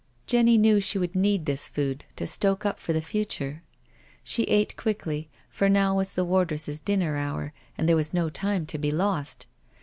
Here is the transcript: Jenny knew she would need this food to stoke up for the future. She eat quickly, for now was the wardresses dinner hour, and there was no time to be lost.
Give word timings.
Jenny 0.25 0.57
knew 0.57 0.79
she 0.79 0.97
would 0.97 1.13
need 1.13 1.45
this 1.45 1.69
food 1.69 2.05
to 2.15 2.25
stoke 2.25 2.65
up 2.65 2.79
for 2.79 2.91
the 2.91 3.03
future. 3.03 3.61
She 4.23 4.41
eat 4.45 4.75
quickly, 4.75 5.29
for 5.47 5.69
now 5.69 5.93
was 5.95 6.13
the 6.13 6.25
wardresses 6.25 6.81
dinner 6.81 7.17
hour, 7.17 7.53
and 7.77 7.87
there 7.87 7.95
was 7.95 8.11
no 8.11 8.27
time 8.31 8.65
to 8.65 8.79
be 8.79 8.91
lost. 8.91 9.45